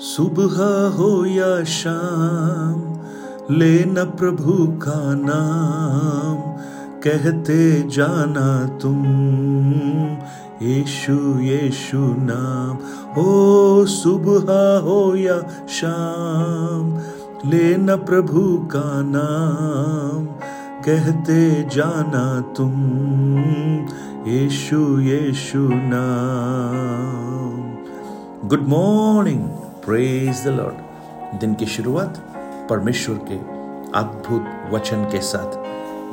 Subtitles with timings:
[0.00, 3.00] सुबह हो या शाम,
[3.56, 6.52] लेना प्रभु का नाम।
[7.00, 9.04] कहते जाना तुम,
[10.66, 12.78] यीशु यीशु नाम।
[13.22, 16.98] ओ, सुबह हो या शाम,
[17.50, 20.26] लेना प्रभु का नाम।
[20.82, 22.72] कहते जाना तुम,
[24.32, 27.68] यीशु यीशु नाम।
[28.48, 29.57] Good morning
[29.88, 32.16] praise the lord दिन की शुरुआत
[32.70, 33.36] परमेश्वर के
[33.98, 35.56] अद्भुत वचन के साथ।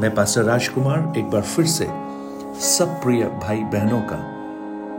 [0.01, 1.87] मैं पास्टर राजकुमार एक बार फिर से
[2.67, 4.19] सब प्रिय भाई बहनों का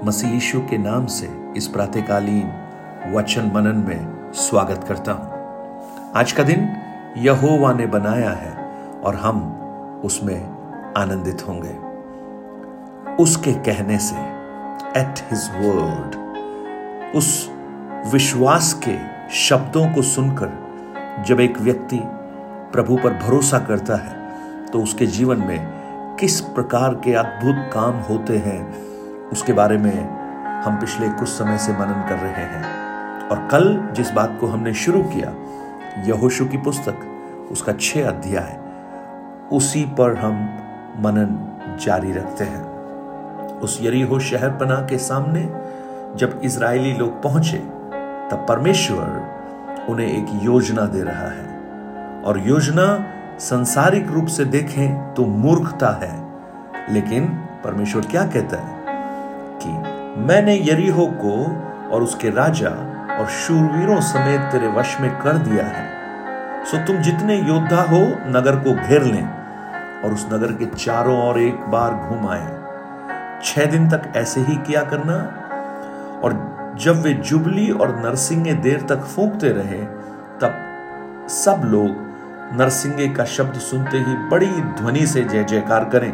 [0.06, 6.42] मसीह यीशु के नाम से इस प्रातकालीन वचन मनन में स्वागत करता हूँ। आज का
[6.42, 6.68] दिन
[7.18, 8.54] यहोवा ने बनाया है
[9.04, 9.42] और हम
[10.04, 11.74] उसमें आनंदित होंगे।
[13.22, 14.16] उसके कहने से
[15.00, 16.24] एट हिज वर्ड
[17.16, 17.55] उस
[18.04, 18.96] विश्वास के
[19.34, 22.00] शब्दों को सुनकर जब एक व्यक्ति
[22.72, 28.36] प्रभु पर भरोसा करता है तो उसके जीवन में किस प्रकार के अद्भुत काम होते
[28.36, 33.92] हैं, उसके बारे में हम पिछले कुछ समय से मनन कर रहे हैं। और कल
[33.92, 35.34] जिस बात को हमने शुरू किया,
[36.04, 36.96] यहोशु की पुस्तक,
[37.52, 38.58] उसका छह अध्याय,
[39.52, 40.34] उसी पर हम
[40.98, 42.64] मनन जारी रखते हैं।
[43.60, 45.42] उस यरीहो शहर पना के सामने
[46.16, 47.58] जब इज़राइली लोग पहुँचे
[48.30, 49.36] तब परमेश्वर
[49.88, 51.46] उन्हें एक योजना दे रहा है।
[52.22, 53.04] और योजना
[53.38, 56.28] संसारिक रूप से देखें तो मूर्खता है।
[56.90, 57.26] लेकिन
[57.64, 58.82] परमेश्वर क्या कहता है?
[59.62, 59.68] कि
[60.20, 61.44] मैंने यरीहो को
[61.90, 62.68] और उसके राजा
[63.20, 65.86] और शूरवीरों समेत तेरे वश में कर दिया है।
[66.64, 69.28] सो तुम जितने योद्धा हो, नगर को घेर लें
[70.02, 72.56] और उस नगर के चारों ओर एक बार घूम आए
[73.44, 75.14] छह दिन तक ऐसे ही किया करना
[76.24, 79.84] और जब वे जुबली और नरसिंगे देर तक फूंकते रहे,
[80.40, 80.62] तब
[81.28, 82.06] सब लोग
[82.60, 86.12] नरसिंगे का शब्द सुनते ही बड़ी ध्वनि से जय जयकार करें।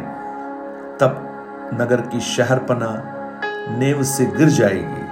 [0.99, 1.29] तब
[1.73, 3.03] नगर की शहरपना
[3.77, 5.07] नेव से गिर जाएगी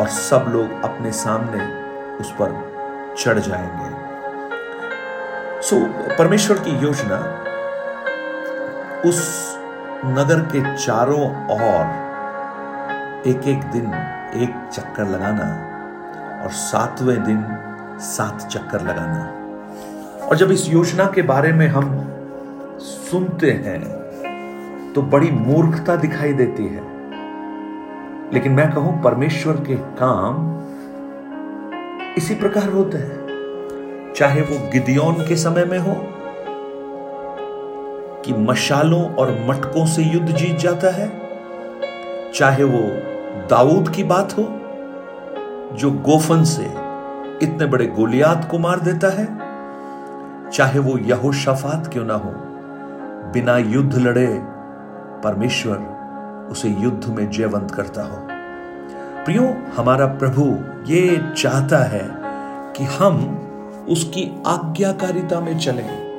[0.00, 1.84] और सब लोग अपने सामने
[2.16, 2.68] उस पर
[3.18, 4.04] चढ़ जाएँगे।
[5.62, 5.86] सो,
[6.18, 7.40] परमेश्वर की योजना
[9.06, 9.50] उस
[10.04, 12.04] नगर के चारों ओर
[13.26, 15.44] एक एक दिन एक चक्कर लगाना
[16.44, 17.44] और सातवें दिन
[18.00, 21.90] सात चक्कर लगाना। और जब इस योजना के बारे में हम
[22.80, 23.82] सुनते हैं
[24.92, 26.82] तो बड़ी मूर्खता दिखाई देती है।
[28.32, 30.52] लेकिन मैं कहूँ, परमेश्वर के काम
[32.18, 35.94] इसी प्रकार होते हैं। चाहे वो गिदियोन के समय में हो,
[38.24, 41.08] कि मशालों और मटकों से युद्ध जीत जाता है,
[42.34, 42.82] चाहे वो
[43.50, 44.42] दाऊद की बात हो,
[45.76, 46.64] जो गोफन से
[47.42, 49.26] इतने बड़े गोलियात को मार देता है,
[50.50, 52.30] चाहे वो यहोशाफात क्यों ना हो,
[53.32, 54.26] बिना युद्ध लड़े
[55.24, 55.76] परमेश्वर
[56.50, 58.16] उसे युद्ध में जयवंत करता हो।
[59.24, 60.58] प्रियो, हमारा प्रभु
[60.92, 62.08] ये चाहता है
[62.76, 63.40] कि हम
[63.88, 66.14] उसकी आज्ञाकारिता में चलें।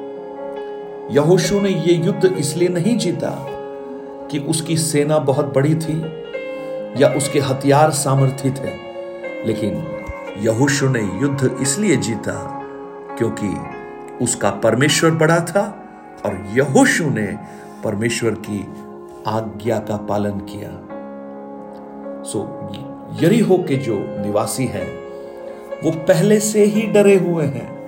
[1.12, 3.32] यहोशु ने ये युद्ध इसलिए नहीं जीता
[4.32, 6.26] कि उसकी सेना बहुत बड़ी थी
[6.98, 8.86] या उसके हथियार सामर्थ्य थे।
[9.46, 9.88] लेकिन
[10.38, 12.62] यहोशु ने युद्ध इसलिए जीता
[13.18, 13.58] क्योंकि
[14.22, 15.84] उसका परमेश्वर बड़ा था
[16.26, 17.38] और यहोशु ने
[17.84, 18.68] परमेश्वर की
[19.28, 20.70] आज्ञा का पालन किया।
[22.24, 22.72] सो,
[23.22, 24.88] यरीहो के जो निवासी हैं,
[25.84, 27.88] वो पहले से ही डरे हुए हैं।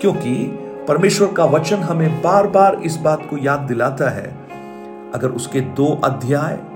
[0.00, 4.36] क्योंकि परमेश्वर का वचन हमें बार बार इस बात को याद दिलाता है,
[5.14, 6.69] अगर उसके दो अध्याय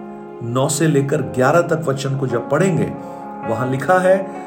[0.44, 2.92] नौ से लेकर ग्यारह तक वचन को जब पढ़ेंगे,
[3.48, 4.44] वहाँ लिखा है,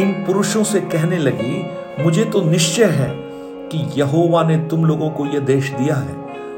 [0.00, 1.66] इन पुरुषों से कहने लगी,
[2.04, 3.08] मुझे तो निश्चय है
[3.68, 6.14] कि यहोवा ने तुम लोगों को यह देश दिया है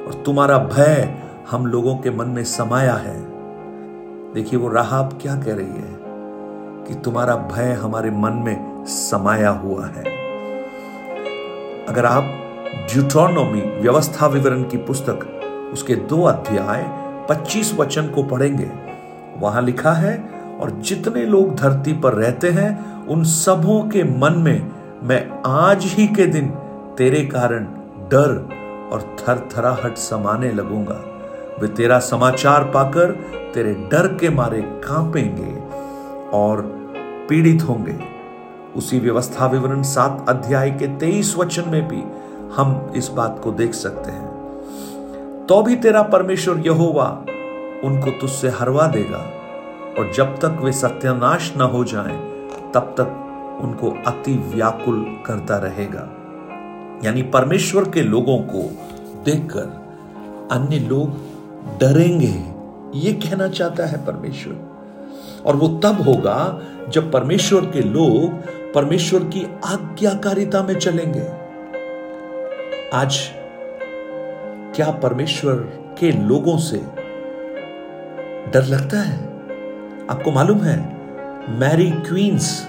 [0.07, 1.17] और तुम्हारा भय
[1.51, 3.17] हम लोगों के मन में समाया है।
[4.35, 5.97] देखिए, वो राहब क्या कह रही है
[6.87, 10.05] कि तुम्हारा भय हमारे मन में समाया हुआ है।
[11.87, 12.25] अगर आप
[12.93, 15.27] ड्यूट्रोनोमी व्यवस्था विवरण की पुस्तक,
[15.72, 18.71] उसके दो अध्याय 25 वचन को पढ़ेंगे।
[19.39, 24.71] वहाँ लिखा है, और जितने लोग धरती पर रहते हैं, उन सबों के मन में
[25.03, 26.49] मैं आज ही के दिन
[26.99, 27.65] तेरे कारण
[28.09, 28.49] डर
[28.93, 31.05] और थरथराहट समाने लगूँगा।
[31.61, 33.11] वे तेरा समाचार पाकर
[33.55, 35.63] तेरे डर के मारे कांपेंगे
[36.31, 36.63] और
[37.29, 37.99] पीड़ित होंगे।
[38.77, 42.03] उसी व्यवस्था विवरण सात अध्याय के तेईस वचन में भी
[42.57, 44.26] हम इस बात को देख सकते हैं।
[45.48, 47.25] तो भी तेरा परमेश्वर यहोवा
[47.84, 49.19] उनको तुझसे हरवा देगा।
[49.98, 52.16] और जब तक वे सत्यानाश न हो जाएँ,
[52.75, 53.22] तब तक
[53.63, 56.10] उनको अति व्याकुल करता रहेगा।
[57.04, 58.71] यानी परमेश्वर के लोगों को
[59.25, 59.87] देखकर
[60.51, 61.10] अन्य लोग
[61.81, 62.57] डरेंगे।
[62.98, 64.77] ये कहना चाहता है परमेश्वर।
[65.47, 68.33] और वो तब होगा जब परमेश्वर के लोग
[68.72, 71.25] परमेश्वर की आज्ञाकारिता में चलेंगे।
[72.95, 73.19] आज
[74.77, 75.55] क्या परमेश्वर
[75.99, 76.77] के लोगों से
[78.53, 79.25] डर लगता है?
[80.11, 80.97] आपको मालूम है,
[81.59, 82.69] मैरी क्वींस,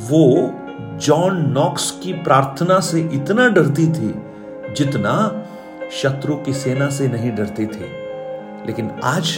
[0.00, 0.50] वो
[0.98, 4.14] जॉन नॉक्स की प्रार्थना से इतना डरती थी
[4.74, 5.46] जितना
[5.92, 7.84] शत्रु की सेना से नहीं डरती थी।
[8.66, 9.36] लेकिन आज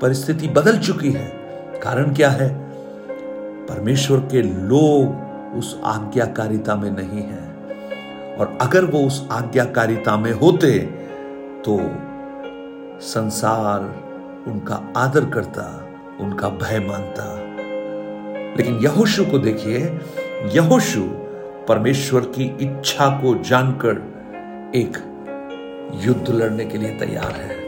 [0.00, 1.26] परिस्थिति बदल चुकी है।
[1.82, 2.54] कारण क्या है?
[3.66, 7.41] परमेश्वर के लोग उस आज्ञाकारिता में नहीं है।
[8.38, 10.78] और अगर वो उस आज्ञाकारिता में होते
[11.66, 11.80] तो
[13.00, 13.80] संसार
[14.50, 15.88] उनका आदर करता,
[16.20, 17.38] उनका भय मानता।
[18.56, 20.00] लेकिन यहोशु को देखिए,
[20.52, 21.02] यहोशु
[21.68, 24.02] परमेश्वर की इच्छा को जानकर
[24.74, 24.96] एक
[25.94, 27.62] युद्ध लड़ने के लिए तैयार है।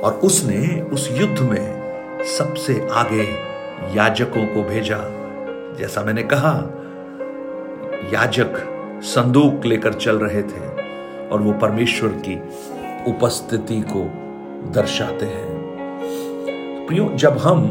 [0.00, 1.82] और उसने उस युद्ध में
[2.24, 3.22] सबसे आगे
[3.94, 4.98] याजकों को भेजा।
[5.78, 6.52] जैसा मैंने कहा,
[8.12, 8.71] याजक
[9.04, 10.66] संदूक लेकर चल रहे थे
[11.28, 12.34] और वो परमेश्वर की
[13.10, 14.02] उपस्थिति को
[14.72, 17.64] दर्शाते हैं। प्रियो, जब हम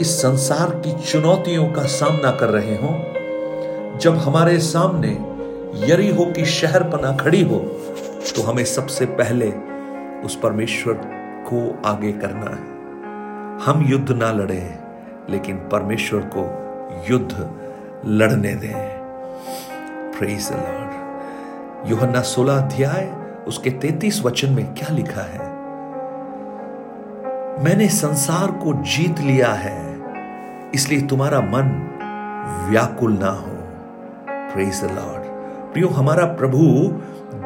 [0.00, 2.88] इस संसार की चुनौतियों का सामना कर रहे हो,
[3.98, 5.12] जब हमारे सामने
[5.86, 7.58] यरी हो की शहर पना खड़ी हो
[8.26, 9.50] तो हमें सबसे पहले
[10.24, 10.94] उस परमेश्वर
[11.46, 12.70] को आगे करना है।
[13.58, 14.62] हम युद्ध ना लड़े,
[15.30, 16.44] लेकिन परमेश्वर को
[17.10, 17.50] युद्ध
[18.06, 18.91] लड़ने दें।
[20.18, 23.10] प्रेज द लॉर्ड यूहन्ना 16 अध्याय,
[23.48, 25.50] उसके 33 वचन में क्या लिखा है?
[27.64, 29.80] मैंने संसार को जीत लिया है,
[30.74, 31.70] इसलिए तुम्हारा मन
[32.70, 33.56] व्याकुल ना हो।
[34.54, 35.22] प्रेज द लॉर्ड
[35.72, 36.58] प्रियो, हमारा प्रभु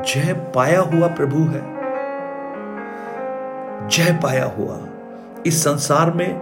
[0.02, 1.62] जय पाया हुआ प्रभु है।
[3.88, 4.78] जय पाया हुआ।
[5.46, 6.38] इस संसार में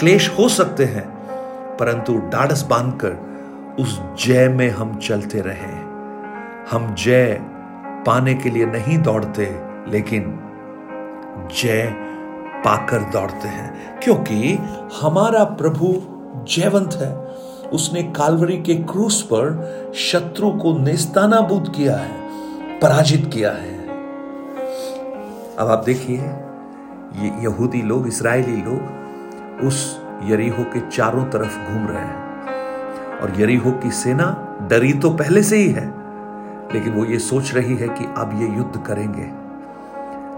[0.00, 1.08] क्लेश हो सकते हैं,
[1.76, 3.29] परंतु डाढ़स बांधकर
[3.80, 5.90] उस जय में हम चलते रहे।
[6.70, 7.40] हम जय
[8.06, 10.40] पाने के लिए नहीं दौड़ते, लेकिन
[11.62, 11.94] जय
[12.64, 14.58] पाकर दौड़ते हैं। क्योंकि
[15.02, 16.02] हमारा प्रभु
[16.48, 17.16] जयवंत है।
[17.72, 22.12] उसने कालवरी के क्रूस पर शत्रु को नेस्तानाबूद किया है,
[22.80, 23.88] पराजित किया है।
[25.56, 26.18] अब आप देखिए,
[27.22, 28.82] ये यहूदी लोग, इसराइली लोग
[29.66, 32.29] उस यरीहो के चारों तरफ़ घूम रहे हैं।
[33.22, 35.86] और यरीहो की सेना डरी तो पहले से ही है,
[36.74, 39.30] लेकिन वो ये सोच रही है कि अब ये युद्ध करेंगे।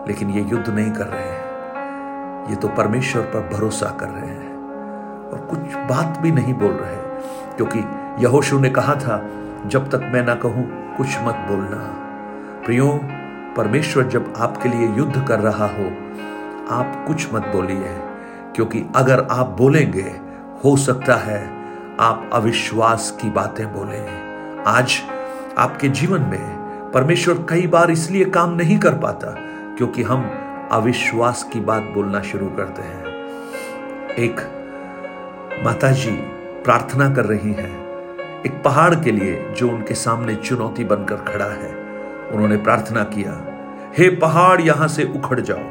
[0.09, 4.53] लेकिन ये युद्ध नहीं कर रहे हैं। ये तो परमेश्वर पर भरोसा कर रहे हैं।
[5.31, 6.97] और कुछ बात भी नहीं बोल रहे,
[7.57, 7.79] क्योंकि
[8.25, 9.31] यहोशु ने कहा था,
[9.67, 11.79] जब तक मैं ना कहूँ, कुछ मत बोलना।
[12.65, 13.01] प्रियो,
[13.57, 15.85] परमेश्वर जब आपके लिए युद्ध कर रहा हो,
[16.71, 17.97] आप कुछ मत बोलिए,
[18.57, 20.21] क्योंकि अगर आप बोलेंगे,
[20.65, 21.62] हो सकता है
[22.01, 23.99] आप अविश्वास की बातें बोले
[24.63, 24.93] आज
[25.59, 26.57] आपके जीवन में
[26.95, 29.35] परमेश्वर कई बार इसलिए काम नहीं कर पाता
[29.77, 30.31] क्योंकि हम
[30.73, 33.05] अविश्वास की बात बोलना शुरू करते हैं।
[34.15, 34.41] एक
[35.65, 36.11] माताजी
[36.65, 37.89] प्रार्थना कर रही हैं।
[38.47, 41.75] एक पहाड़ के लिए जो उनके सामने चुनौती बनकर खड़ा है।
[42.33, 43.47] उन्होंने प्रार्थना किया,
[43.99, 45.63] हे पहाड़, यहाँ से उखड़ जाओ,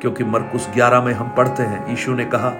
[0.00, 2.52] क्योंकि मरकुस 11 में हम पढ़ते हैं। यीशु ने कहा,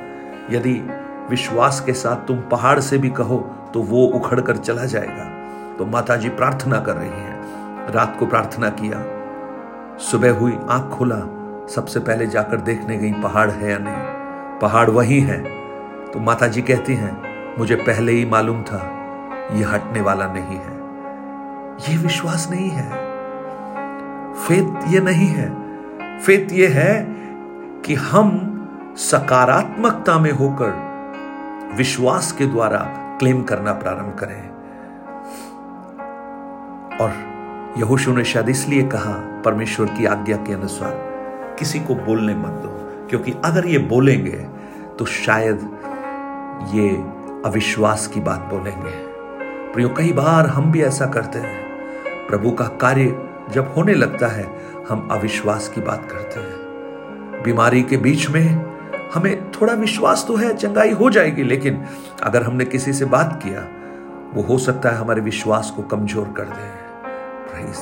[0.51, 0.91] यदि
[1.31, 5.43] विश्वास के साथ तुम पहाड़ से भी कहो तो वो उखड़ कर चला जाएगा।
[5.77, 7.43] तो माता जी प्रार्थना कर रही हैं।
[7.93, 9.05] रात को प्रार्थना किया।
[9.99, 11.19] सुबह हुई, आँख खुला।
[11.75, 14.23] सबसे पहले जाकर देखने गई पहाड़ है या नहीं।
[14.59, 15.45] पहाड़ वही है।
[16.13, 17.23] तो माता जी कहती हैं,
[17.59, 18.91] मुझे पहले ही मालूम था
[19.53, 20.83] यह हटने वाला नहीं है।
[21.89, 22.91] यह विश्वास नहीं है।
[24.35, 25.63] फेत ये नहीं है।
[26.19, 27.07] फेत ये है
[27.85, 28.49] कि हम
[28.97, 30.92] सकारात्मकता में होकर
[31.77, 32.79] विश्वास के द्वारा
[33.19, 34.49] क्लेम करना प्रारंभ करें।
[36.99, 37.11] और
[37.79, 39.13] यहोशु ने शायद इसलिए कहा,
[39.45, 40.95] परमेश्वर की आज्ञा के अनुसार,
[41.59, 44.47] किसी को बोलने मत दो, क्योंकि अगर ये बोलेंगे
[44.99, 45.79] तो शायद
[46.75, 46.89] ये
[47.45, 48.91] अविश्वास की बात बोलेंगे।
[49.73, 54.47] प्रियो, कई बार हम भी ऐसा करते हैं। प्रभु का कार्य जब होने लगता है,
[54.89, 58.72] हम अविश्वास की बात करते हैं। बीमारी के बीच में
[59.15, 61.83] हमें थोड़ा विश्वास तो है, चंगाई हो जाएगी, लेकिन
[62.23, 63.67] अगर हमने किसी से बात किया,
[64.35, 66.71] वो हो सकता है हमारे विश्वास को कमज़ोर कर दे।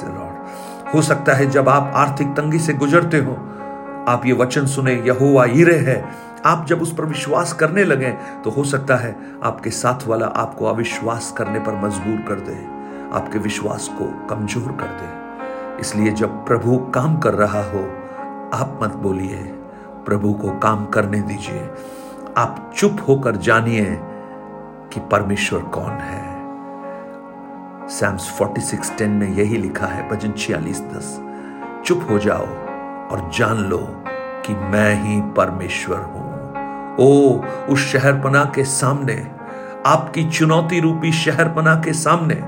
[0.07, 3.33] लॉर्ड हो सकता है जब आप आर्थिक तंगी से गुजरते हो,
[4.09, 6.05] आप ये वचन सुने, यहोवा ईरे है,
[6.47, 8.11] आप जब उस पर विश्वास करने लगे
[8.45, 12.57] तो हो सकता है आपके साथ वाला आपको अविश्वास करने पर मजबूर कर दे,
[13.13, 17.87] आपके विश्वास को कमज़ोर कर दे। इसलिए जब प्रभु काम कर रहा हो,
[18.55, 19.37] आप मत बोलिए
[20.07, 21.71] प्रभु को काम करने दीजिए।
[22.37, 24.01] आप चुप होकर जानिए
[24.93, 26.31] कि परमेश्वर कौन है।
[27.89, 31.21] सैम्स 46:10 में यही लिखा है, भजन छियालीस दस।
[31.85, 32.47] चुप हो जाओ
[33.11, 34.05] और जान लो
[34.47, 36.31] कि मैं ही परमेश्वर हूँ।
[36.99, 39.27] ओ, उस शहरपना के सामने,
[39.87, 42.45] आपकी चुनौती रूपी शहरपना के सामने,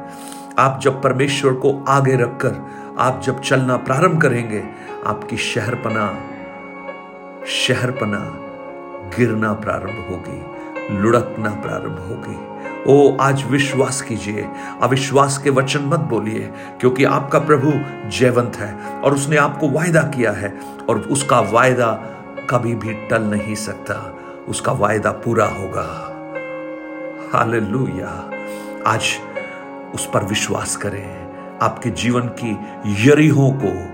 [0.59, 2.67] आप जब परमेश्वर को आगे रखकर,
[2.99, 4.65] आप जब चलना प्रारंभ करेंगे,
[5.07, 6.15] आपकी शहरपना
[7.47, 8.19] शहरपना
[9.17, 10.43] गिरना प्रारंभ होगी,
[10.99, 12.53] लुढ़कना प्रारंभ होगी।
[12.87, 14.49] ओ, आज विश्वास कीजिए,
[14.83, 17.73] अविश्वास के वचन मत बोलिए, क्योंकि आपका प्रभु
[18.09, 21.93] जयवंत है और उसने आपको वायदा किया है और उसका वायदा
[22.51, 24.19] कभी भी टल नहीं सकता,
[24.49, 26.09] उसका वायदा पूरा होगा।
[27.33, 28.31] हालेलुया।
[28.87, 29.05] आज
[29.95, 31.33] उस पर विश्वास करें,
[31.63, 32.59] आपके जीवन की
[33.09, 33.92] यरीहों को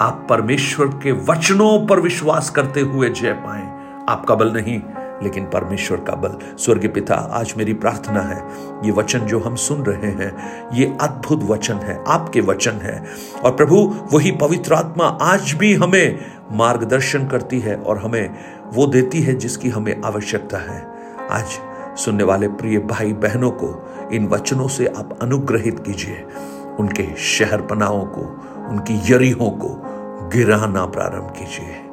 [0.00, 3.78] आप परमेश्वर के वचनों पर विश्वास करते हुए जय पाए।
[4.08, 4.82] आपका बल नहीं,
[5.22, 8.48] लेकिन परमेश्वर का बल स्वर्ग पिता, आज मेरी प्रार्थना है,
[8.84, 13.06] ये वचन जो हम सुन रहे हैं, ये अद्भुत वचन है, आपके वचन है।
[13.44, 16.18] और प्रभु, वही पवित्र आत्मा आज भी हमें
[16.52, 18.34] मार्गदर्शन करती है और हमें
[18.74, 20.86] वो देती है जिसकी हमें आवश्यकता है।
[21.30, 21.46] आज
[21.98, 26.26] सुनने वाले प्रिय भाई बहनों को इन वचनों से आप अनुग्रहित कीजिए।
[26.80, 29.87] उनके शहर को, उनकी यरीहों को
[30.32, 31.84] गिराना प्रारंभ कीजिए।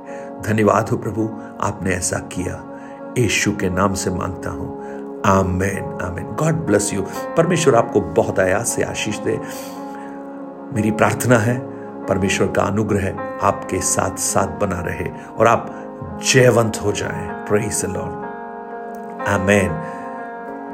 [0.46, 1.30] धन्यवाद हो प्रभु,
[1.62, 2.80] आपने ऐसा किया।
[3.18, 4.86] यीशु के नाम से माँगता हूँ।
[5.26, 7.02] आमेन आमेन। God bless you.
[7.38, 9.42] परमेश्वर आपको बहुत आयास से आशीष दे।
[10.74, 11.60] मेरी प्रार्थना है,
[12.06, 13.08] परमेश्वर का अनुग्रह
[13.44, 15.06] आपके साथ साथ बना रहे
[15.38, 15.82] और आप
[16.34, 18.26] जयवंत हो जाएँ। Praise the lord
[19.28, 20.02] amen.